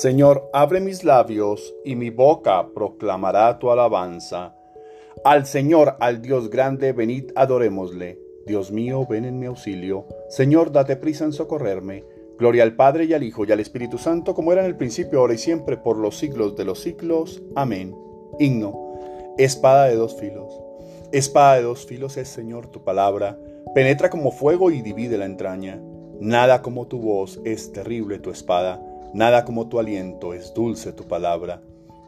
[0.00, 4.56] Señor, abre mis labios y mi boca proclamará tu alabanza.
[5.24, 8.18] Al Señor, al Dios grande, venid, adorémosle.
[8.46, 10.06] Dios mío, ven en mi auxilio.
[10.30, 12.02] Señor, date prisa en socorrerme.
[12.38, 15.18] Gloria al Padre y al Hijo y al Espíritu Santo, como era en el principio,
[15.18, 17.42] ahora y siempre, por los siglos de los siglos.
[17.54, 17.94] Amén.
[18.38, 19.34] Himno.
[19.36, 20.50] Espada de dos filos.
[21.12, 23.38] Espada de dos filos es, Señor, tu palabra.
[23.74, 25.78] Penetra como fuego y divide la entraña.
[26.20, 31.08] Nada como tu voz es terrible tu espada Nada como tu aliento, es dulce tu
[31.08, 31.62] palabra.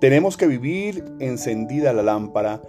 [0.00, 2.62] Tenemos que vivir encendida la lámpara,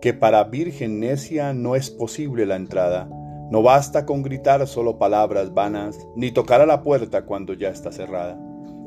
[0.00, 3.08] que para virgen necia no es posible la entrada.
[3.50, 7.90] No basta con gritar solo palabras vanas, ni tocar a la puerta cuando ya está
[7.92, 8.38] cerrada.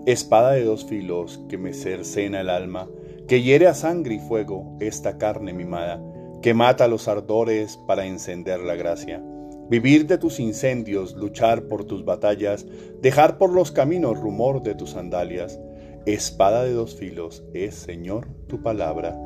[0.05, 2.87] Espada de dos filos que me cercena el alma,
[3.27, 6.01] que hiere a sangre y fuego esta carne mimada,
[6.41, 9.21] que mata los ardores para encender la gracia.
[9.69, 12.65] Vivir de tus incendios, luchar por tus batallas,
[13.01, 15.59] dejar por los caminos rumor de tus sandalias.
[16.05, 19.19] Espada de dos filos es, Señor, tu palabra.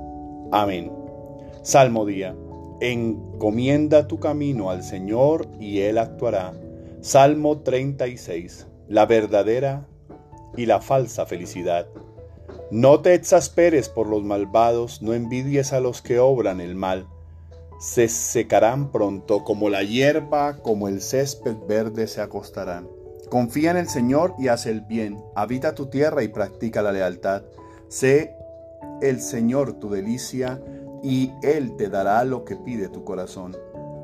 [0.51, 0.91] Amén.
[1.61, 2.35] Salmo día.
[2.79, 6.53] Encomienda tu camino al Señor y Él actuará.
[7.01, 8.65] Salmo 36.
[8.87, 9.85] La verdadera
[10.57, 11.87] y la falsa felicidad.
[12.71, 17.05] No te exasperes por los malvados, no envidies a los que obran el mal
[17.81, 22.87] se secarán pronto, como la hierba, como el césped verde se acostarán.
[23.31, 27.41] Confía en el Señor y haz el bien, habita tu tierra y practica la lealtad.
[27.87, 28.35] Sé
[29.01, 30.61] el Señor tu delicia
[31.01, 33.57] y Él te dará lo que pide tu corazón.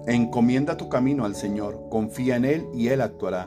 [0.07, 3.45] Encomienda tu camino al Señor, confía en Él y Él actuará.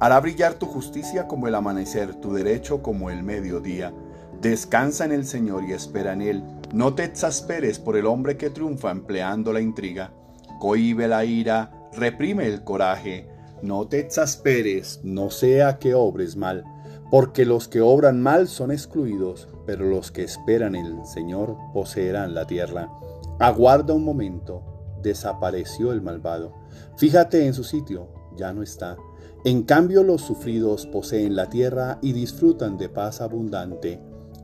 [0.00, 3.92] Hará brillar tu justicia como el amanecer, tu derecho como el mediodía.
[4.40, 8.50] Descansa en el Señor y espera en Él no te exasperes por el hombre que
[8.50, 10.12] triunfa empleando la intriga.
[10.58, 13.28] Cohibe la ira, reprime el coraje.
[13.62, 16.64] No te exasperes, no sea que obres mal,
[17.10, 22.46] porque los que obran mal son excluidos, pero los que esperan el Señor poseerán la
[22.46, 22.90] tierra.
[23.38, 24.62] Aguarda un momento,
[25.02, 26.54] desapareció el malvado.
[26.96, 28.96] Fíjate en su sitio, ya no está.
[29.44, 34.00] En cambio los sufridos poseen la tierra y disfrutan de paz abundante.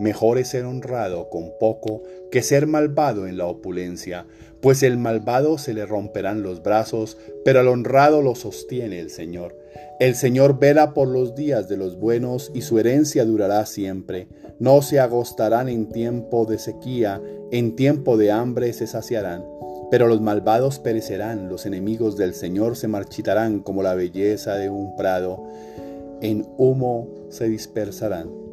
[0.00, 4.26] Mejor es ser honrado con poco que ser malvado en la opulencia,
[4.60, 9.56] pues el malvado se le romperán los brazos, pero al honrado lo sostiene el Señor.
[10.00, 14.26] El Señor vela por los días de los buenos y su herencia durará siempre.
[14.58, 17.20] No se agostarán en tiempo de sequía,
[17.52, 19.44] en tiempo de hambre se saciarán.
[19.90, 24.96] Pero los malvados perecerán, los enemigos del Señor se marchitarán como la belleza de un
[24.96, 25.44] prado,
[26.20, 28.43] en humo se dispersarán.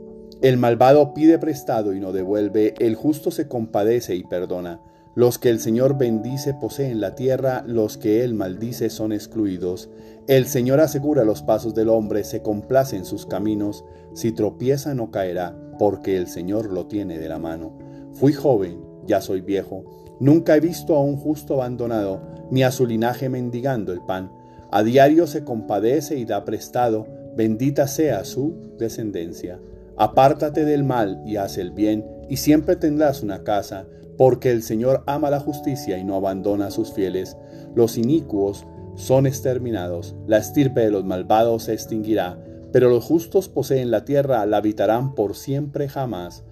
[0.42, 4.82] El malvado pide prestado y no devuelve, el justo se compadece y perdona.
[5.14, 9.92] Los que el Señor bendice poseen la tierra, los que él maldice son excluidos.
[10.28, 13.86] El Señor asegura los pasos del hombre, se complace en sus caminos.
[14.16, 17.78] Si tropieza no caerá, porque el Señor lo tiene de la mano.
[18.14, 19.84] Fui joven, ya soy viejo.
[20.20, 22.20] Nunca he visto a un justo abandonado,
[22.50, 24.32] ni a su linaje mendigando el pan.
[24.72, 29.60] A diario se compadece y da prestado, bendita sea su descendencia.
[30.02, 33.86] Apártate del mal y haz el bien, y siempre tendrás una casa,
[34.18, 37.38] porque el Señor ama la justicia y no abandona a sus fieles.
[37.76, 43.92] Los inicuos son exterminados, la estirpe de los malvados se extinguirá, pero los justos poseen
[43.92, 46.46] la tierra, la habitarán por siempre jamás.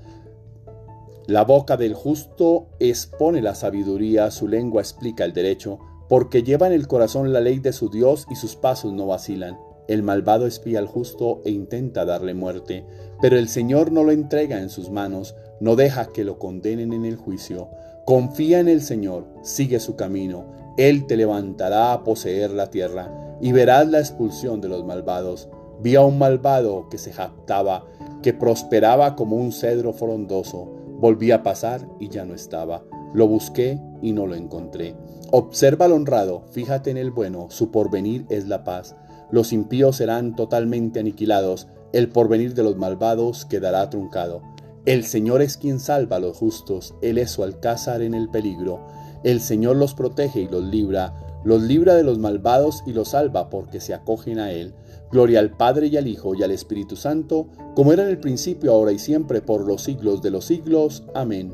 [1.25, 6.73] La boca del justo expone la sabiduría, su lengua explica el derecho, porque lleva en
[6.73, 9.57] el corazón la ley de su Dios y sus pasos no vacilan.
[9.89, 12.85] El malvado espía al justo e intenta darle muerte,
[13.19, 17.05] pero el Señor no lo entrega en sus manos, no deja que lo condenen en
[17.05, 17.69] el juicio.
[18.05, 20.45] Confía en el Señor, sigue su camino,
[20.77, 25.49] Él te levantará a poseer la tierra, y verás la expulsión de los malvados.
[25.81, 27.87] Vi a un malvado que se jactaba,
[28.21, 30.71] que prosperaba como un cedro frondoso.
[30.99, 32.83] Volví a pasar y ya no estaba.
[33.15, 34.95] Lo busqué y no lo encontré.
[35.31, 38.95] Observa al honrado, fíjate en el bueno, su porvenir es la paz.
[39.31, 44.41] Los impíos serán totalmente aniquilados, el porvenir de los malvados quedará truncado.
[44.85, 48.85] El Señor es quien salva a los justos, Él es su alcázar en el peligro.
[49.23, 53.49] El Señor los protege y los libra, los libra de los malvados y los salva
[53.49, 54.73] porque se acogen a Él.
[55.11, 58.71] Gloria al Padre y al Hijo y al Espíritu Santo, como era en el principio,
[58.71, 61.03] ahora y siempre, por los siglos de los siglos.
[61.15, 61.53] Amén.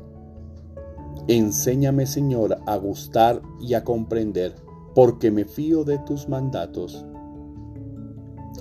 [1.28, 4.56] Enséñame, Señor, a gustar y a comprender,
[4.94, 7.06] porque me fío de tus mandatos.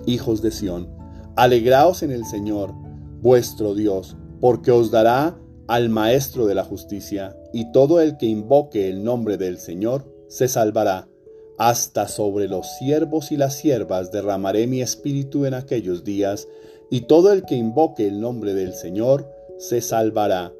[0.06, 0.88] Hijos de Sión,
[1.36, 2.72] alegraos en el Señor,
[3.20, 8.88] vuestro Dios, porque os dará al Maestro de la justicia, y todo el que invoque
[8.88, 11.08] el nombre del Señor se salvará.
[11.56, 16.48] Hasta sobre los siervos y las siervas derramaré mi espíritu en aquellos días,
[16.90, 20.52] y todo el que invoque el nombre del Señor se salvará.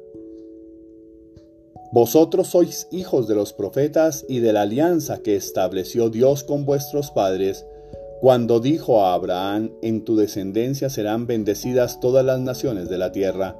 [1.91, 7.11] Vosotros sois hijos de los profetas y de la alianza que estableció Dios con vuestros
[7.11, 7.65] padres,
[8.25, 13.55] cuando dijo a Abraham, en tu descendencia serán bendecidas todas las naciones de la tierra.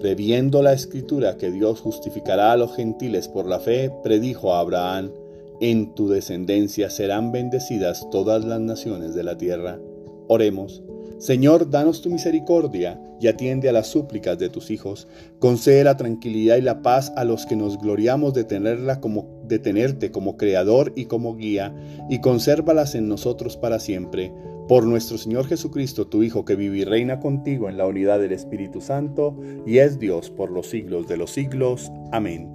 [0.00, 5.12] Previendo la escritura que Dios justificará a los gentiles por la fe, predijo a Abraham,
[5.60, 9.78] en tu descendencia serán bendecidas todas las naciones de la tierra.
[10.26, 10.82] Oremos.
[11.24, 15.08] Señor, danos tu misericordia y atiende a las súplicas de tus hijos.
[15.38, 19.58] Concede la tranquilidad y la paz a los que nos gloriamos de, tenerla como, de
[19.58, 21.74] tenerte como creador y como guía,
[22.10, 24.34] y consérvalas en nosotros para siempre.
[24.68, 28.32] Por nuestro Señor Jesucristo, tu Hijo, que vive y reina contigo en la unidad del
[28.32, 29.34] Espíritu Santo,
[29.66, 31.90] y es Dios por los siglos de los siglos.
[32.12, 32.50] Amén.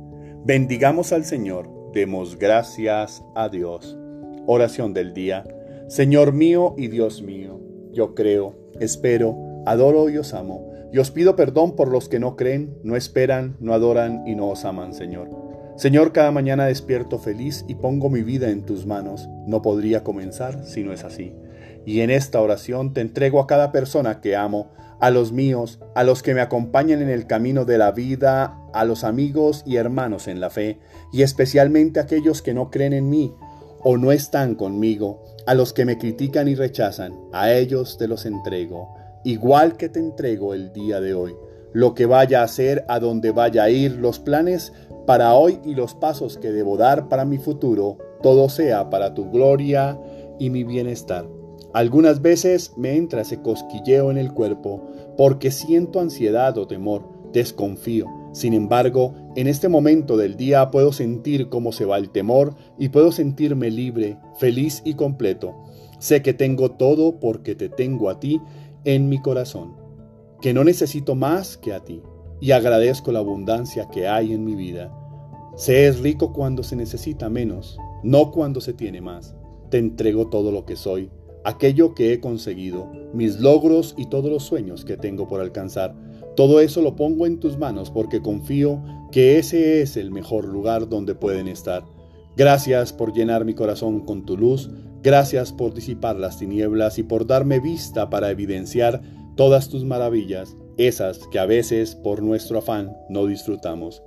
[0.45, 3.98] Bendigamos al Señor, demos gracias a Dios.
[4.45, 5.44] Oración del día.
[5.88, 10.71] Señor mío y Dios mío yo creo, espero, adoro y os amo.
[10.91, 14.50] Y os pido perdón por los que no creen, no esperan, no adoran y no
[14.50, 15.30] os aman, Señor.
[15.75, 19.30] Señor, cada mañana despierto feliz y pongo mi vida en tus manos.
[19.45, 21.36] No podría comenzar si no es así.
[21.86, 26.03] Y en esta oración te entrego a cada persona que amo, a los míos, a
[26.03, 30.27] los que me acompañan en el camino de la vida, a los amigos y hermanos
[30.27, 30.80] en la fe,
[31.13, 33.33] y especialmente a aquellos que no creen en mí
[33.83, 38.25] o no están conmigo, a los que me critican y rechazan, a ellos te los
[38.25, 41.35] entrego, igual que te entrego el día de hoy,
[41.73, 44.73] lo que vaya a hacer, a donde vaya a ir, los planes
[45.05, 49.29] para hoy y los pasos que debo dar para mi futuro, todo sea para tu
[49.31, 49.99] gloria
[50.39, 51.27] y mi bienestar.
[51.73, 54.81] Algunas veces me entra ese cosquilleo en el cuerpo
[55.17, 61.49] porque siento ansiedad o temor, desconfío sin embargo, en este momento del día puedo sentir
[61.49, 65.55] cómo se va el temor y puedo sentirme libre, feliz y completo.
[65.99, 68.39] Sé que tengo todo porque te tengo a ti
[68.85, 69.75] en mi corazón,
[70.41, 72.01] que no necesito más que a ti
[72.39, 74.95] y agradezco la abundancia que hay en mi vida.
[75.55, 79.35] Se es rico cuando se necesita menos, no cuando se tiene más.
[79.69, 81.11] Te entrego todo lo que soy,
[81.43, 85.95] aquello que he conseguido, mis logros y todos los sueños que tengo por alcanzar
[86.35, 88.81] todo eso lo pongo en tus manos porque confío
[89.11, 91.83] que ese es el mejor lugar donde pueden estar.
[92.37, 94.69] Gracias por llenar mi corazón con tu luz,
[95.03, 99.01] gracias por disipar las tinieblas y por darme vista para evidenciar
[99.35, 104.01] todas tus maravillas, esas que a veces por nuestro afán no disfrutamos.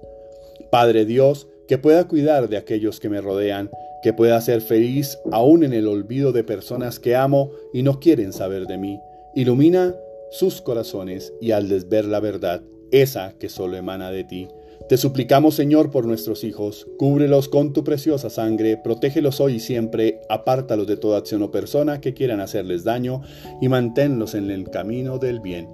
[0.70, 3.70] Padre Dios, que pueda cuidar de aquellos que me rodean,
[4.02, 8.32] que pueda ser feliz aún en el olvido de personas que amo y no quieren
[8.32, 8.98] saber de mí.
[9.34, 9.94] Ilumina
[10.32, 14.48] sus corazones y al desver la verdad, esa que solo emana de ti.
[14.88, 20.20] Te suplicamos, Señor, por nuestros hijos, cúbrelos con tu preciosa sangre, protégelos hoy y siempre,
[20.30, 23.20] apártalos de toda acción o persona que quieran hacerles daño
[23.60, 25.68] y manténlos en el camino del bien.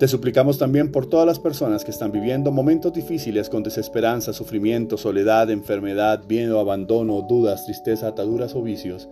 [0.00, 4.96] Te suplicamos también por todas las personas que están viviendo momentos difíciles con desesperanza, sufrimiento,
[4.96, 9.08] soledad, enfermedad, miedo, abandono, dudas, tristeza, ataduras o vicios,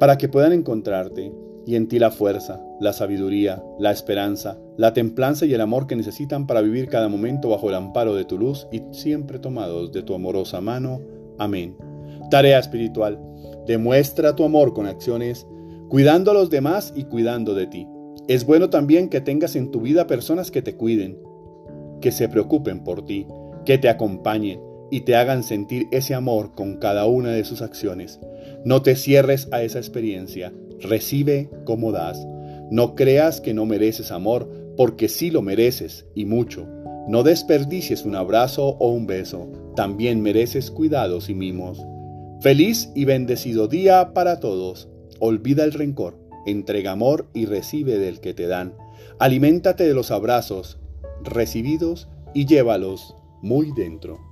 [0.00, 1.30] para que puedan encontrarte
[1.66, 5.96] y en ti la fuerza, la sabiduría, la esperanza, la templanza y el amor que
[5.96, 10.02] necesitan para vivir cada momento bajo el amparo de tu luz y siempre tomados de
[10.02, 11.00] tu amorosa mano.
[11.38, 11.76] Amén.
[12.30, 13.20] Tarea espiritual.
[13.66, 15.46] Demuestra tu amor con acciones,
[15.88, 17.86] cuidando a los demás y cuidando de ti.
[18.28, 21.18] Es bueno también que tengas en tu vida personas que te cuiden,
[22.00, 23.26] que se preocupen por ti,
[23.64, 28.20] que te acompañen y te hagan sentir ese amor con cada una de sus acciones.
[28.64, 32.26] No te cierres a esa experiencia, Recibe como das.
[32.70, 36.66] No creas que no mereces amor, porque sí lo mereces, y mucho.
[37.08, 41.84] No desperdicies un abrazo o un beso, también mereces cuidados y mimos.
[42.40, 44.88] Feliz y bendecido día para todos.
[45.18, 48.74] Olvida el rencor, entrega amor y recibe del que te dan.
[49.18, 50.78] Aliméntate de los abrazos
[51.22, 54.31] recibidos y llévalos muy dentro.